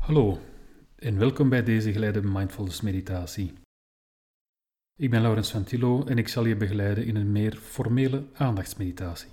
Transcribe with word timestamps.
Hallo 0.00 0.38
en 0.96 1.18
welkom 1.18 1.48
bij 1.48 1.62
deze 1.62 1.92
geleide 1.92 2.22
mindfulness 2.22 2.80
meditatie. 2.80 3.52
Ik 4.94 5.10
ben 5.10 5.20
Laurens 5.22 5.50
van 5.50 5.64
Tillo 5.64 6.04
en 6.04 6.18
ik 6.18 6.28
zal 6.28 6.44
je 6.44 6.56
begeleiden 6.56 7.06
in 7.06 7.16
een 7.16 7.32
meer 7.32 7.56
formele 7.56 8.28
aandachtsmeditatie. 8.32 9.30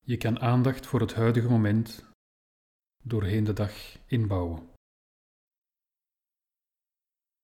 Je 0.00 0.16
kan 0.16 0.40
aandacht 0.40 0.86
voor 0.86 1.00
het 1.00 1.14
huidige 1.14 1.48
moment 1.48 2.10
doorheen 3.04 3.44
de 3.44 3.52
dag 3.52 3.98
inbouwen. 4.06 4.68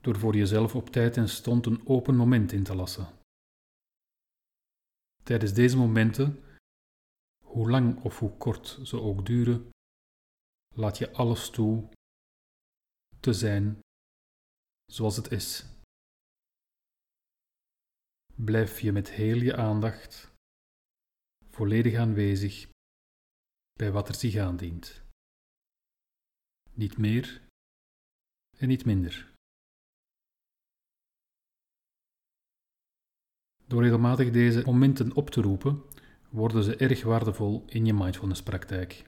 Door 0.02 0.18
voor 0.18 0.36
jezelf 0.36 0.74
op 0.74 0.90
tijd 0.90 1.16
en 1.16 1.28
stond 1.28 1.66
een 1.66 1.86
open 1.86 2.16
moment 2.16 2.52
in 2.52 2.62
te 2.62 2.74
lassen. 2.74 3.08
Tijdens 5.22 5.52
deze 5.52 5.76
momenten 5.76 6.44
hoe 7.52 7.70
lang 7.70 8.04
of 8.04 8.18
hoe 8.18 8.36
kort 8.36 8.78
ze 8.82 9.00
ook 9.00 9.26
duren, 9.26 9.70
laat 10.74 10.98
je 10.98 11.12
alles 11.12 11.50
toe 11.50 11.88
te 13.20 13.32
zijn 13.32 13.80
zoals 14.84 15.16
het 15.16 15.30
is. 15.30 15.66
Blijf 18.34 18.80
je 18.80 18.92
met 18.92 19.10
heel 19.10 19.36
je 19.36 19.56
aandacht 19.56 20.32
volledig 21.50 21.94
aanwezig 21.94 22.68
bij 23.72 23.92
wat 23.92 24.08
er 24.08 24.14
zich 24.14 24.36
aandient. 24.36 25.02
Niet 26.72 26.96
meer 26.96 27.42
en 28.58 28.68
niet 28.68 28.84
minder. 28.84 29.32
Door 33.66 33.82
regelmatig 33.82 34.30
deze 34.30 34.62
momenten 34.64 35.14
op 35.14 35.30
te 35.30 35.40
roepen, 35.40 35.82
worden 36.32 36.62
ze 36.62 36.76
erg 36.76 37.02
waardevol 37.02 37.64
in 37.66 37.86
je 37.86 37.94
mindfulness-praktijk. 37.94 39.04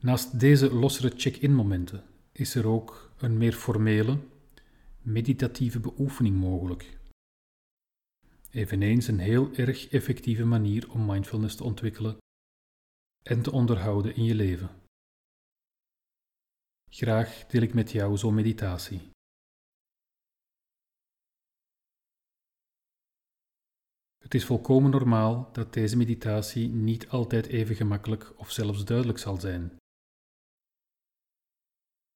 Naast 0.00 0.40
deze 0.40 0.74
lossere 0.74 1.12
check-in 1.16 1.54
momenten 1.54 2.04
is 2.32 2.54
er 2.54 2.66
ook 2.66 3.12
een 3.18 3.38
meer 3.38 3.52
formele, 3.52 4.18
meditatieve 5.02 5.80
beoefening 5.80 6.36
mogelijk. 6.36 6.98
Eveneens 8.50 9.06
een 9.06 9.18
heel 9.18 9.52
erg 9.54 9.88
effectieve 9.88 10.44
manier 10.44 10.90
om 10.90 11.06
mindfulness 11.06 11.56
te 11.56 11.64
ontwikkelen 11.64 12.16
en 13.22 13.42
te 13.42 13.52
onderhouden 13.52 14.14
in 14.14 14.24
je 14.24 14.34
leven. 14.34 14.70
Graag 16.90 17.46
deel 17.46 17.62
ik 17.62 17.74
met 17.74 17.90
jou 17.90 18.16
zo'n 18.16 18.34
meditatie. 18.34 19.10
Het 24.28 24.36
is 24.36 24.46
volkomen 24.46 24.90
normaal 24.90 25.52
dat 25.52 25.72
deze 25.72 25.96
meditatie 25.96 26.68
niet 26.68 27.08
altijd 27.08 27.46
even 27.46 27.74
gemakkelijk 27.74 28.38
of 28.38 28.50
zelfs 28.50 28.84
duidelijk 28.84 29.18
zal 29.18 29.40
zijn. 29.40 29.76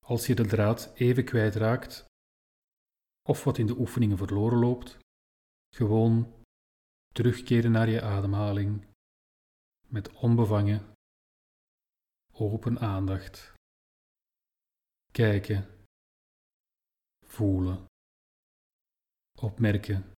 Als 0.04 0.26
je 0.26 0.34
de 0.34 0.46
draad 0.46 0.92
even 0.94 1.24
kwijtraakt 1.24 2.04
of 3.28 3.44
wat 3.44 3.58
in 3.58 3.66
de 3.66 3.78
oefeningen 3.78 4.16
verloren 4.16 4.58
loopt, 4.58 4.98
gewoon 5.74 6.44
terugkeren 7.14 7.70
naar 7.72 7.88
je 7.88 8.02
ademhaling 8.02 8.86
met 9.88 10.12
onbevangen, 10.12 10.92
open 12.32 12.78
aandacht. 12.78 13.54
Kijken, 15.12 15.86
voelen, 17.26 17.84
opmerken 19.40 20.12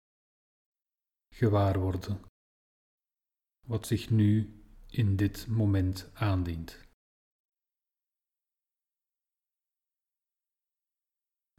gewaar 1.33 1.79
worden 1.79 2.21
wat 3.67 3.87
zich 3.87 4.09
nu 4.09 4.63
in 4.89 5.15
dit 5.15 5.47
moment 5.47 6.09
aandient. 6.13 6.87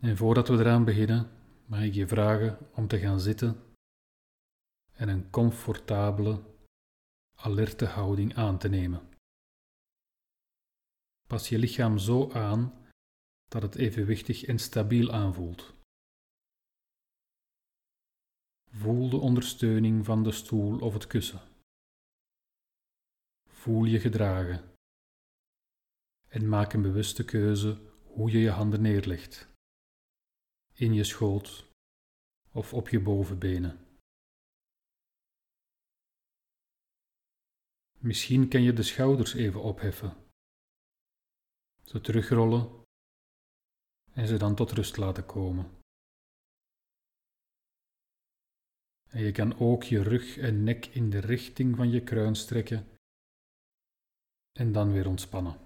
En 0.03 0.17
voordat 0.17 0.49
we 0.49 0.55
eraan 0.55 0.85
beginnen, 0.85 1.31
mag 1.67 1.83
ik 1.83 1.95
je 1.95 2.07
vragen 2.07 2.59
om 2.75 2.87
te 2.87 2.99
gaan 2.99 3.21
zitten 3.21 3.63
en 4.93 5.09
een 5.09 5.31
comfortabele, 5.31 6.43
alerte 7.35 7.87
houding 7.87 8.35
aan 8.35 8.59
te 8.59 8.69
nemen. 8.69 9.09
Pas 11.27 11.49
je 11.49 11.59
lichaam 11.59 11.99
zo 11.99 12.33
aan 12.33 12.89
dat 13.45 13.63
het 13.63 13.75
evenwichtig 13.75 14.45
en 14.45 14.59
stabiel 14.59 15.13
aanvoelt. 15.13 15.75
Voel 18.77 19.11
de 19.11 19.17
ondersteuning 19.17 20.05
van 20.05 20.23
de 20.23 20.33
stoel 20.33 20.81
of 20.81 20.93
het 20.93 21.07
kussen. 21.07 21.41
Voel 23.49 23.85
je 23.85 24.01
gedragen. 24.01 24.73
En 26.29 26.49
maak 26.49 26.73
een 26.73 26.83
bewuste 26.83 27.25
keuze 27.25 27.93
hoe 28.03 28.31
je 28.31 28.39
je 28.39 28.51
handen 28.51 28.83
neerlegt. 28.83 29.49
In 30.73 30.93
je 30.93 31.05
schoot 31.05 31.67
of 32.53 32.75
op 32.75 32.89
je 32.89 33.01
bovenbenen. 33.01 33.87
Misschien 37.99 38.49
kan 38.49 38.63
je 38.63 38.73
de 38.73 38.83
schouders 38.83 39.35
even 39.35 39.63
opheffen, 39.63 40.17
ze 41.85 42.01
terugrollen 42.01 42.83
en 44.13 44.27
ze 44.27 44.37
dan 44.37 44.55
tot 44.55 44.71
rust 44.73 44.97
laten 44.97 45.27
komen. 45.27 45.84
En 49.15 49.21
je 49.21 49.33
kan 49.33 49.59
ook 49.59 49.83
je 49.83 50.03
rug 50.03 50.37
en 50.37 50.65
nek 50.65 50.87
in 50.87 51.11
de 51.11 51.19
richting 51.19 51.77
van 51.77 51.91
je 51.91 52.03
kruin 52.03 52.37
strekken 52.37 52.99
en 54.53 54.73
dan 54.73 54.93
weer 54.93 55.09
ontspannen. 55.09 55.59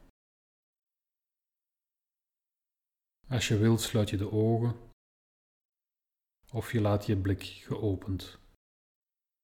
Als 3.29 3.49
je 3.49 3.57
wilt 3.59 3.81
sluit 3.81 4.11
je 4.11 4.17
de 4.17 4.31
ogen 4.31 4.93
of 6.53 6.73
je 6.73 6.81
laat 6.81 7.07
je 7.07 7.17
blik 7.17 7.43
geopend, 7.43 8.39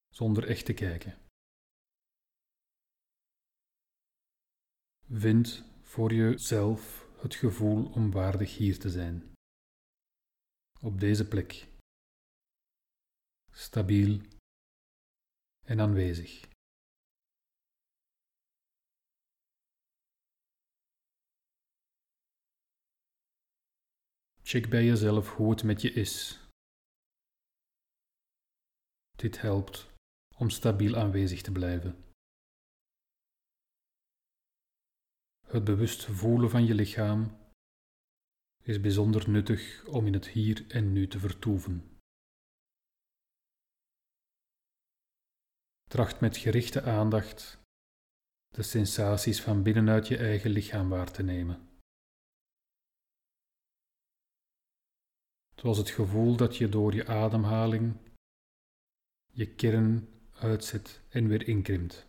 zonder 0.08 0.48
echt 0.48 0.64
te 0.64 0.74
kijken. 0.74 1.18
Vind 5.08 5.64
voor 5.82 6.12
jezelf 6.12 7.08
het 7.16 7.34
gevoel 7.34 7.92
om 7.92 8.10
waardig 8.10 8.56
hier 8.56 8.78
te 8.78 8.90
zijn, 8.90 9.32
op 10.80 11.00
deze 11.00 11.28
plek 11.28 11.72
stabiel 13.54 14.20
en 15.64 15.80
aanwezig. 15.80 16.52
Check 24.42 24.68
bij 24.68 24.84
jezelf 24.84 25.36
hoe 25.36 25.50
het 25.50 25.62
met 25.62 25.82
je 25.82 25.92
is. 25.92 26.40
Dit 29.16 29.40
helpt 29.40 29.92
om 30.36 30.50
stabiel 30.50 30.96
aanwezig 30.96 31.42
te 31.42 31.52
blijven. 31.52 32.04
Het 35.46 35.64
bewust 35.64 36.04
voelen 36.04 36.50
van 36.50 36.64
je 36.64 36.74
lichaam 36.74 37.42
is 38.62 38.80
bijzonder 38.80 39.30
nuttig 39.30 39.86
om 39.86 40.06
in 40.06 40.12
het 40.12 40.28
hier 40.28 40.70
en 40.70 40.92
nu 40.92 41.08
te 41.08 41.18
vertoeven. 41.18 41.93
Tracht 45.94 46.20
met 46.20 46.36
gerichte 46.36 46.82
aandacht 46.82 47.58
de 48.48 48.62
sensaties 48.62 49.42
van 49.42 49.62
binnenuit 49.62 50.08
je 50.08 50.16
eigen 50.16 50.50
lichaam 50.50 50.88
waar 50.88 51.10
te 51.10 51.22
nemen. 51.22 51.68
Zoals 55.54 55.78
het 55.78 55.90
gevoel 55.90 56.36
dat 56.36 56.56
je 56.56 56.68
door 56.68 56.94
je 56.94 57.06
ademhaling 57.06 57.96
je 59.32 59.54
kern 59.54 60.08
uitzet 60.32 61.02
en 61.08 61.28
weer 61.28 61.48
inkrimpt. 61.48 62.06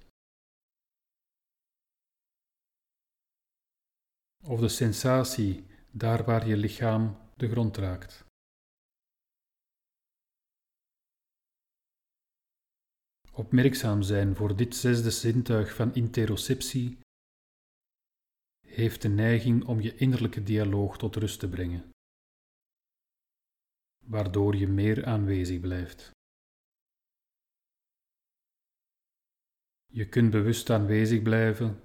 Of 4.43 4.59
de 4.59 4.69
sensatie 4.69 5.65
daar 5.91 6.23
waar 6.23 6.47
je 6.47 6.57
lichaam 6.57 7.17
de 7.35 7.49
grond 7.49 7.77
raakt. 7.77 8.25
Opmerkzaam 13.35 14.01
zijn 14.01 14.35
voor 14.35 14.55
dit 14.55 14.75
zesde 14.75 15.11
zintuig 15.11 15.75
van 15.75 15.93
interoceptie 15.95 16.99
heeft 18.67 19.01
de 19.01 19.07
neiging 19.07 19.65
om 19.65 19.81
je 19.81 19.95
innerlijke 19.95 20.43
dialoog 20.43 20.97
tot 20.97 21.15
rust 21.15 21.39
te 21.39 21.49
brengen, 21.49 21.89
waardoor 24.05 24.55
je 24.55 24.67
meer 24.67 25.05
aanwezig 25.05 25.59
blijft. 25.59 26.11
Je 29.85 30.09
kunt 30.09 30.31
bewust 30.31 30.69
aanwezig 30.69 31.21
blijven 31.21 31.81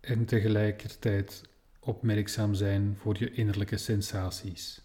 en 0.00 0.26
tegelijkertijd 0.26 1.48
opmerkzaam 1.80 2.54
zijn 2.54 2.96
voor 2.96 3.18
je 3.18 3.32
innerlijke 3.32 3.76
sensaties. 3.76 4.81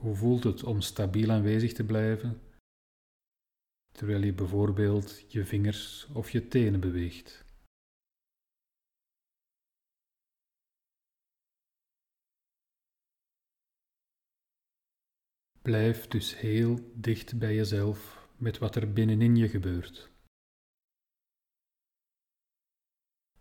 Hoe 0.00 0.14
voelt 0.14 0.44
het 0.44 0.64
om 0.64 0.80
stabiel 0.80 1.30
aanwezig 1.30 1.72
te 1.72 1.84
blijven, 1.84 2.40
terwijl 3.92 4.22
je 4.22 4.32
bijvoorbeeld 4.32 5.32
je 5.32 5.44
vingers 5.44 6.06
of 6.06 6.30
je 6.30 6.48
tenen 6.48 6.80
beweegt? 6.80 7.44
Blijf 15.62 16.08
dus 16.08 16.38
heel 16.38 16.92
dicht 16.94 17.38
bij 17.38 17.54
jezelf 17.54 18.28
met 18.36 18.58
wat 18.58 18.76
er 18.76 18.92
binnenin 18.92 19.36
je 19.36 19.48
gebeurt. 19.48 20.10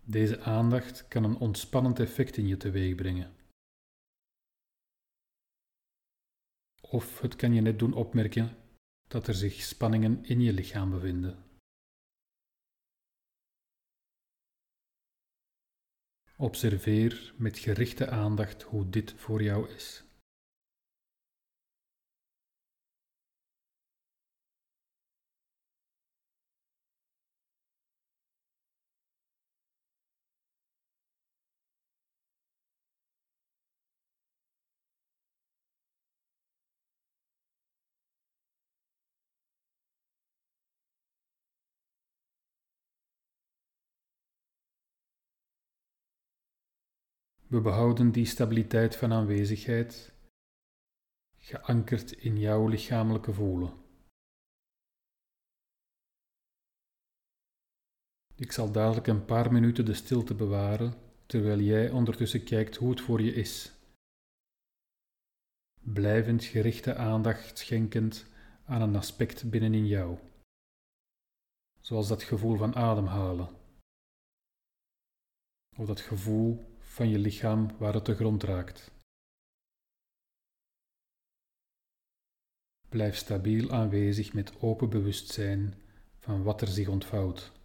Deze 0.04 0.42
aandacht 0.42 1.08
kan 1.08 1.24
een 1.24 1.38
ontspannend 1.38 2.00
effect 2.00 2.38
in 2.38 2.48
je 2.48 2.58
teweeg 2.58 2.96
brengen. 2.96 3.39
Of 6.92 7.20
het 7.20 7.36
kan 7.36 7.54
je 7.54 7.62
net 7.62 7.80
doen 7.80 7.94
opmerken 7.94 8.58
dat 9.08 9.28
er 9.28 9.34
zich 9.34 9.62
spanningen 9.62 10.26
in 10.26 10.42
je 10.42 10.54
lichaam 10.54 10.90
bevinden. 10.90 11.44
Observeer 16.38 17.34
met 17.38 17.58
gerichte 17.60 18.10
aandacht 18.10 18.64
hoe 18.64 18.90
dit 18.90 19.14
voor 19.14 19.44
jou 19.44 19.70
is. 19.70 20.04
We 47.50 47.62
behouden 47.62 48.12
die 48.12 48.26
stabiliteit 48.26 48.96
van 48.96 49.14
aanwezigheid, 49.14 50.14
geankerd 51.38 52.12
in 52.12 52.38
jouw 52.38 52.68
lichamelijke 52.68 53.34
voelen. 53.34 53.74
Ik 58.36 58.52
zal 58.52 58.72
dadelijk 58.72 59.08
een 59.08 59.26
paar 59.26 59.52
minuten 59.52 59.86
de 59.86 59.94
stilte 59.94 60.36
bewaren, 60.36 60.94
terwijl 61.26 61.60
jij 61.60 61.92
ondertussen 61.92 62.44
kijkt 62.44 62.76
hoe 62.76 62.90
het 62.90 63.02
voor 63.02 63.22
je 63.22 63.34
is. 63.34 63.74
Blijvend 65.80 66.44
gerichte 66.44 66.96
aandacht 66.96 67.58
schenkend 67.58 68.26
aan 68.66 68.82
een 68.82 68.96
aspect 68.96 69.50
binnenin 69.50 69.88
jou, 69.88 70.20
zoals 71.80 72.08
dat 72.08 72.24
gevoel 72.24 72.58
van 72.58 72.76
ademhalen, 72.76 73.50
of 75.78 75.86
dat 75.86 76.00
gevoel 76.00 76.69
van 76.90 77.10
je 77.10 77.20
lichaam 77.20 77.78
waar 77.78 77.94
het 77.94 78.06
de 78.06 78.16
grond 78.16 78.44
raakt. 78.44 78.92
Blijf 82.90 83.16
stabiel 83.16 83.72
aanwezig 83.72 84.34
met 84.34 84.62
open 84.62 84.90
bewustzijn 84.90 85.74
van 86.20 86.44
wat 86.44 86.62
er 86.62 86.68
zich 86.68 86.88
ontvouwt. 86.88 87.59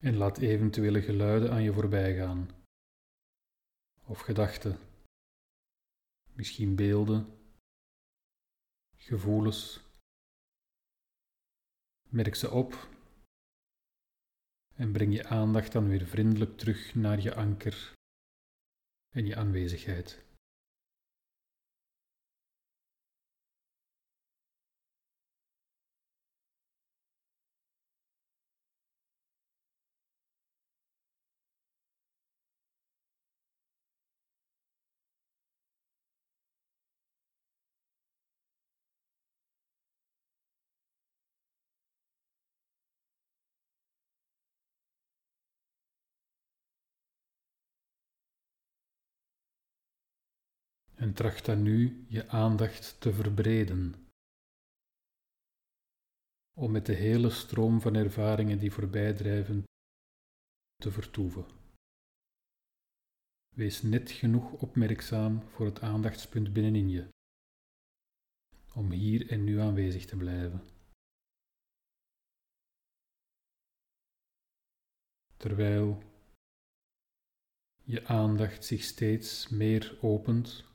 En 0.00 0.16
laat 0.16 0.38
eventuele 0.38 1.02
geluiden 1.02 1.50
aan 1.50 1.62
je 1.62 1.72
voorbij 1.72 2.16
gaan. 2.16 2.50
Of 4.04 4.20
gedachten, 4.20 4.78
misschien 6.32 6.76
beelden, 6.76 7.38
gevoelens. 8.96 9.80
Merk 12.08 12.34
ze 12.34 12.50
op 12.50 12.88
en 14.74 14.92
breng 14.92 15.14
je 15.14 15.26
aandacht 15.26 15.72
dan 15.72 15.88
weer 15.88 16.06
vriendelijk 16.06 16.58
terug 16.58 16.94
naar 16.94 17.20
je 17.20 17.34
anker 17.34 17.92
en 19.14 19.26
je 19.26 19.36
aanwezigheid. 19.36 20.29
En 51.00 51.14
tracht 51.14 51.44
dan 51.44 51.62
nu 51.62 52.04
je 52.08 52.28
aandacht 52.28 53.00
te 53.00 53.12
verbreden. 53.12 53.94
Om 56.56 56.70
met 56.70 56.86
de 56.86 56.94
hele 56.94 57.30
stroom 57.30 57.80
van 57.80 57.94
ervaringen 57.94 58.58
die 58.58 58.72
voorbij 58.72 59.12
drijven 59.12 59.64
te 60.76 60.90
vertoeven. 60.90 61.44
Wees 63.56 63.82
net 63.82 64.10
genoeg 64.10 64.52
opmerkzaam 64.52 65.42
voor 65.42 65.66
het 65.66 65.80
aandachtspunt 65.80 66.52
binnenin 66.52 66.88
je, 66.88 67.08
om 68.74 68.90
hier 68.90 69.30
en 69.30 69.44
nu 69.44 69.58
aanwezig 69.58 70.06
te 70.06 70.16
blijven. 70.16 70.68
Terwijl 75.36 76.02
je 77.82 78.06
aandacht 78.06 78.64
zich 78.64 78.82
steeds 78.82 79.48
meer 79.48 79.98
opent 80.00 80.69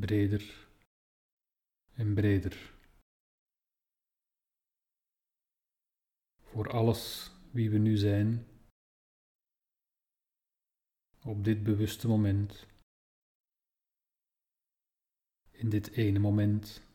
breder 0.00 0.68
en 1.94 2.14
breder. 2.14 2.74
Voor 6.42 6.70
alles 6.70 7.30
wie 7.50 7.70
we 7.70 7.78
nu 7.78 7.96
zijn, 7.96 8.46
op 11.22 11.44
dit 11.44 11.62
bewuste 11.62 12.08
moment, 12.08 12.66
in 15.50 15.70
dit 15.70 15.90
ene 15.90 16.18
moment. 16.18 16.85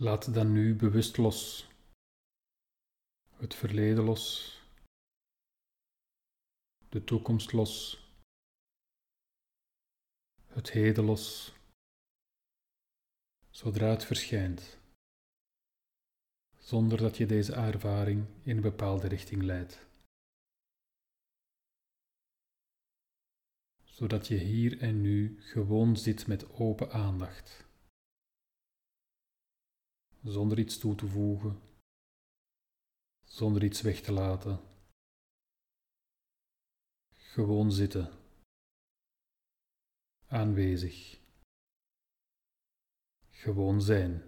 Laat 0.00 0.34
dan 0.34 0.52
nu 0.52 0.76
bewust 0.76 1.16
los. 1.16 1.68
Het 3.36 3.54
verleden 3.54 4.04
los. 4.04 4.54
De 6.88 7.04
toekomst 7.04 7.52
los. 7.52 8.00
Het 10.46 10.70
heden 10.70 11.04
los. 11.04 11.52
Zodra 13.50 13.86
het 13.90 14.04
verschijnt. 14.04 14.78
Zonder 16.58 16.98
dat 16.98 17.16
je 17.16 17.26
deze 17.26 17.52
ervaring 17.54 18.26
in 18.42 18.56
een 18.56 18.62
bepaalde 18.62 19.08
richting 19.08 19.42
leidt. 19.42 19.86
Zodat 23.84 24.26
je 24.26 24.36
hier 24.36 24.80
en 24.80 25.00
nu 25.00 25.40
gewoon 25.40 25.96
zit 25.96 26.26
met 26.26 26.50
open 26.50 26.90
aandacht. 26.90 27.67
Zonder 30.22 30.58
iets 30.58 30.78
toe 30.78 30.94
te 30.94 31.06
voegen, 31.06 31.60
zonder 33.24 33.64
iets 33.64 33.80
weg 33.80 34.00
te 34.00 34.12
laten. 34.12 34.60
Gewoon 37.12 37.72
zitten, 37.72 38.12
aanwezig, 40.26 41.20
gewoon 43.30 43.82
zijn. 43.82 44.22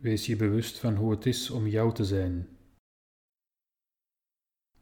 Wees 0.00 0.26
je 0.26 0.36
bewust 0.36 0.78
van 0.78 0.94
hoe 0.94 1.10
het 1.10 1.26
is 1.26 1.50
om 1.50 1.66
jou 1.66 1.94
te 1.94 2.04
zijn. 2.04 2.48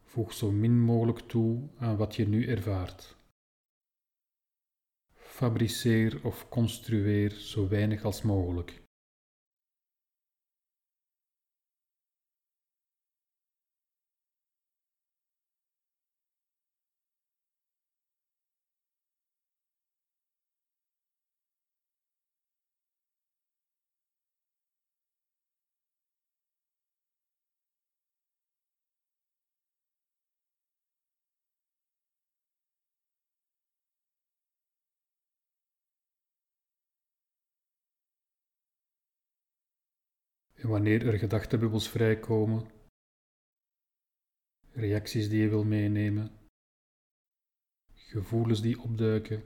Voeg 0.03 0.33
zo 0.33 0.51
min 0.51 0.81
mogelijk 0.81 1.19
toe 1.19 1.69
aan 1.79 1.97
wat 1.97 2.17
je 2.17 2.29
nu 2.29 2.47
ervaart. 2.47 3.17
Fabriceer 5.15 6.25
of 6.25 6.49
construeer 6.49 7.31
zo 7.31 7.69
weinig 7.69 8.05
als 8.05 8.23
mogelijk. 8.23 8.86
Wanneer 40.67 41.07
er 41.07 41.19
gedachtebubbels 41.19 41.89
vrijkomen, 41.89 42.71
reacties 44.73 45.29
die 45.29 45.41
je 45.41 45.49
wil 45.49 45.65
meenemen, 45.65 46.31
gevoelens 47.95 48.63
die 48.63 48.81
opduiken, 48.81 49.45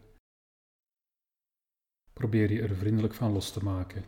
probeer 2.13 2.53
je 2.53 2.63
er 2.63 2.77
vriendelijk 2.77 3.15
van 3.15 3.33
los 3.33 3.53
te 3.53 3.65
maken. 3.65 4.05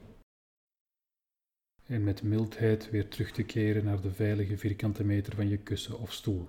En 1.87 2.05
met 2.05 2.23
mildheid 2.23 2.91
weer 2.91 3.09
terug 3.09 3.33
te 3.33 3.43
keren 3.43 3.85
naar 3.85 4.01
de 4.01 4.13
veilige 4.13 4.59
vierkante 4.59 5.05
meter 5.05 5.35
van 5.35 5.49
je 5.49 5.59
kussen 5.59 5.99
of 5.99 6.13
stoel. 6.13 6.49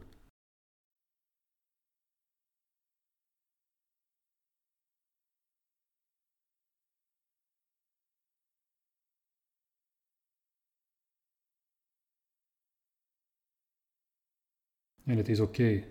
En 15.14 15.20
het 15.20 15.30
is 15.30 15.40
oké 15.40 15.84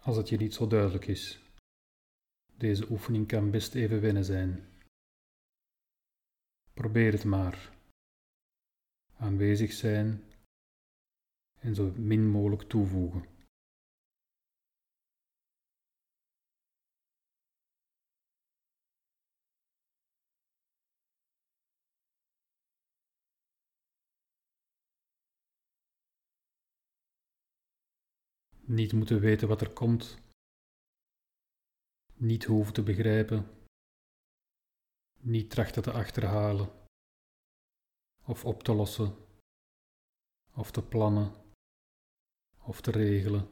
als 0.00 0.16
het 0.16 0.28
je 0.28 0.36
niet 0.36 0.54
zo 0.54 0.66
duidelijk 0.66 1.06
is. 1.06 1.40
Deze 2.56 2.90
oefening 2.90 3.26
kan 3.28 3.50
best 3.50 3.74
even 3.74 4.00
wennen 4.00 4.24
zijn. 4.24 4.68
Probeer 6.74 7.12
het 7.12 7.24
maar. 7.24 7.72
Aanwezig 9.16 9.72
zijn 9.72 10.24
en 11.60 11.74
zo 11.74 11.92
min 11.96 12.28
mogelijk 12.28 12.62
toevoegen. 12.62 13.24
Niet 28.66 28.92
moeten 28.92 29.20
weten 29.20 29.48
wat 29.48 29.60
er 29.60 29.70
komt. 29.70 30.18
Niet 32.14 32.44
hoeven 32.44 32.74
te 32.74 32.82
begrijpen. 32.82 33.50
Niet 35.20 35.50
trachten 35.50 35.82
te 35.82 35.92
achterhalen. 35.92 36.70
Of 38.24 38.44
op 38.44 38.62
te 38.62 38.74
lossen. 38.74 39.14
Of 40.54 40.70
te 40.70 40.82
plannen. 40.82 41.32
Of 42.62 42.80
te 42.80 42.90
regelen. 42.90 43.48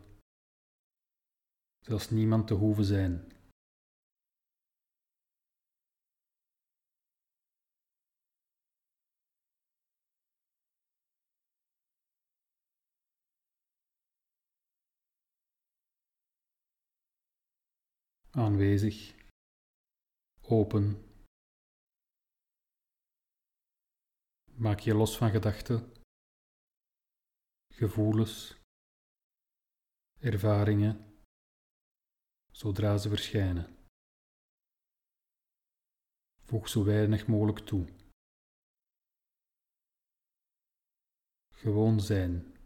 Zelfs 1.81 2.11
niemand 2.11 2.47
te 2.47 2.55
hoeven 2.55 2.85
zijn. 2.85 3.34
Aanwezig, 18.35 19.15
open. 20.43 21.13
Maak 24.53 24.79
je 24.81 24.95
los 24.95 25.17
van 25.17 25.31
gedachten, 25.31 25.93
gevoelens, 27.73 28.61
ervaringen, 30.21 31.23
zodra 32.51 32.99
ze 32.99 33.09
verschijnen. 33.09 33.87
Voeg 36.43 36.69
zo 36.69 36.85
weinig 36.85 37.27
mogelijk 37.27 37.59
toe. 37.59 37.93
Gewoon 41.51 42.01
zijn. 42.01 42.57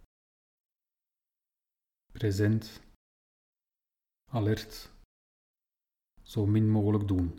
Present, 2.13 2.83
alert 4.31 4.98
zo 6.29 6.47
min 6.47 6.71
mogelijk 6.71 7.09
doen. 7.09 7.33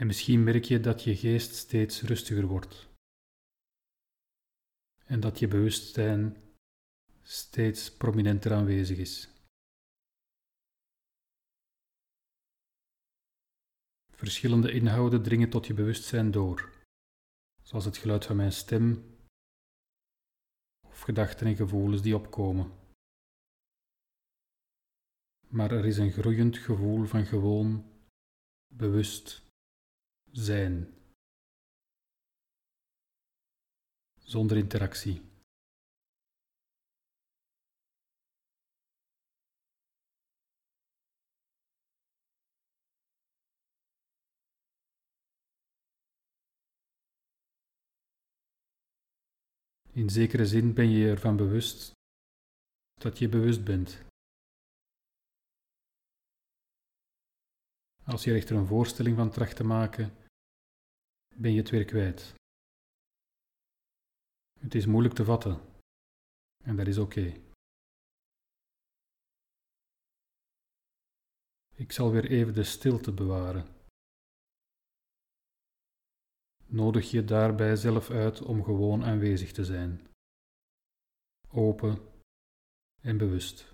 En 0.00 0.06
misschien 0.06 0.44
merk 0.44 0.64
je 0.64 0.80
dat 0.80 1.02
je 1.02 1.16
geest 1.16 1.54
steeds 1.54 2.02
rustiger 2.02 2.46
wordt. 2.46 2.88
En 5.04 5.20
dat 5.20 5.38
je 5.38 5.48
bewustzijn 5.48 6.36
steeds 7.22 7.96
prominenter 7.96 8.52
aanwezig 8.52 8.98
is. 8.98 9.28
Verschillende 14.12 14.72
inhouden 14.72 15.22
dringen 15.22 15.50
tot 15.50 15.66
je 15.66 15.74
bewustzijn 15.74 16.30
door, 16.30 16.72
zoals 17.62 17.84
het 17.84 17.96
geluid 17.96 18.24
van 18.24 18.36
mijn 18.36 18.52
stem 18.52 19.16
of 20.86 21.00
gedachten 21.00 21.46
en 21.46 21.56
gevoelens 21.56 22.02
die 22.02 22.16
opkomen. 22.16 22.72
Maar 25.48 25.70
er 25.70 25.86
is 25.86 25.98
een 25.98 26.12
groeiend 26.12 26.58
gevoel 26.58 27.04
van 27.04 27.26
gewoon, 27.26 27.84
bewust 28.66 29.48
zijn. 30.32 30.94
Zonder 34.18 34.56
interactie. 34.56 35.30
In 49.92 50.10
zekere 50.10 50.46
zin 50.46 50.74
ben 50.74 50.90
je 50.90 51.08
ervan 51.08 51.36
bewust 51.36 51.92
dat 53.00 53.18
je 53.18 53.28
bewust 53.28 53.64
bent. 53.64 54.02
Als 58.04 58.24
je 58.24 58.34
echter 58.34 58.56
een 58.56 58.66
voorstelling 58.66 59.16
van 59.16 59.30
tracht 59.30 59.56
te 59.56 59.64
maken, 59.64 60.19
ben 61.40 61.52
je 61.52 61.58
het 61.58 61.70
weer 61.70 61.84
kwijt. 61.84 62.34
Het 64.58 64.74
is 64.74 64.86
moeilijk 64.86 65.14
te 65.14 65.24
vatten 65.24 65.60
en 66.64 66.76
dat 66.76 66.86
is 66.86 66.98
oké. 66.98 67.32
Ik 71.74 71.92
zal 71.92 72.10
weer 72.10 72.30
even 72.30 72.54
de 72.54 72.64
stilte 72.64 73.12
bewaren. 73.12 73.66
Nodig 76.66 77.10
je 77.10 77.24
daarbij 77.24 77.76
zelf 77.76 78.10
uit 78.10 78.42
om 78.42 78.64
gewoon 78.64 79.04
aanwezig 79.04 79.52
te 79.52 79.64
zijn, 79.64 80.06
open 81.48 81.98
en 83.00 83.18
bewust. 83.18 83.69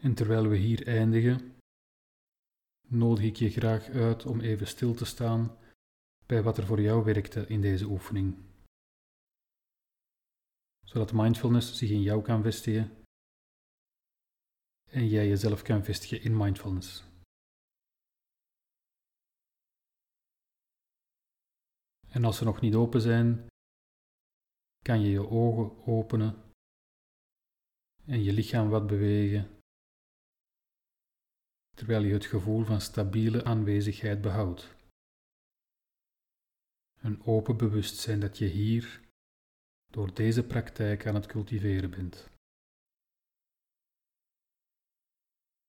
En 0.00 0.14
terwijl 0.14 0.48
we 0.48 0.56
hier 0.56 0.86
eindigen, 0.86 1.56
nodig 2.88 3.24
ik 3.24 3.36
je 3.36 3.50
graag 3.50 3.88
uit 3.88 4.26
om 4.26 4.40
even 4.40 4.66
stil 4.66 4.94
te 4.94 5.04
staan 5.04 5.58
bij 6.26 6.42
wat 6.42 6.58
er 6.58 6.66
voor 6.66 6.80
jou 6.80 7.04
werkte 7.04 7.46
in 7.46 7.60
deze 7.60 7.84
oefening. 7.84 8.36
Zodat 10.84 11.12
mindfulness 11.12 11.76
zich 11.76 11.90
in 11.90 12.02
jou 12.02 12.22
kan 12.22 12.42
vestigen 12.42 13.04
en 14.90 15.08
jij 15.08 15.28
jezelf 15.28 15.62
kan 15.62 15.84
vestigen 15.84 16.22
in 16.22 16.36
mindfulness. 16.36 17.04
En 22.08 22.24
als 22.24 22.36
ze 22.36 22.44
nog 22.44 22.60
niet 22.60 22.74
open 22.74 23.00
zijn, 23.00 23.46
kan 24.84 25.00
je 25.00 25.10
je 25.10 25.28
ogen 25.28 25.86
openen 25.86 26.52
en 28.04 28.22
je 28.22 28.32
lichaam 28.32 28.68
wat 28.68 28.86
bewegen 28.86 29.57
terwijl 31.78 32.02
je 32.02 32.12
het 32.12 32.26
gevoel 32.26 32.64
van 32.64 32.80
stabiele 32.80 33.44
aanwezigheid 33.44 34.20
behoudt. 34.20 34.76
Een 37.00 37.22
open 37.22 37.56
bewustzijn 37.56 38.20
dat 38.20 38.38
je 38.38 38.46
hier 38.46 39.00
door 39.86 40.14
deze 40.14 40.46
praktijk 40.46 41.06
aan 41.06 41.14
het 41.14 41.26
cultiveren 41.26 41.90
bent. 41.90 42.30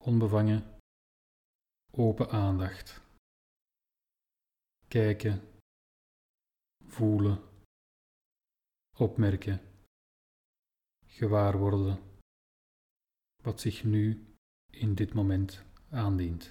Onbevangen, 0.04 0.80
open 1.92 2.30
aandacht. 2.30 3.02
Kijken, 4.88 5.62
voelen, 6.86 7.44
opmerken, 8.98 9.62
gewaar 11.06 11.58
worden 11.58 12.20
wat 13.44 13.60
zich 13.62 13.84
nu 13.84 14.36
in 14.70 14.96
dit 14.96 15.14
moment 15.14 15.69
aandient. 15.94 16.50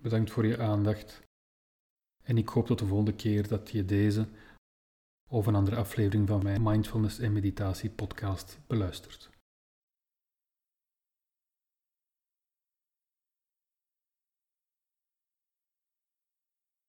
Bedankt 0.00 0.30
voor 0.30 0.46
je 0.46 0.58
aandacht. 0.58 1.22
En 2.22 2.38
ik 2.38 2.48
hoop 2.48 2.66
tot 2.66 2.78
de 2.78 2.86
volgende 2.86 3.14
keer 3.14 3.48
dat 3.48 3.70
je 3.70 3.84
deze 3.84 4.28
of 5.28 5.46
een 5.46 5.54
andere 5.54 5.76
aflevering 5.76 6.28
van 6.28 6.42
mijn 6.42 6.62
Mindfulness 6.62 7.18
en 7.18 7.32
Meditatie 7.32 7.90
podcast 7.90 8.58
beluistert. 8.66 9.37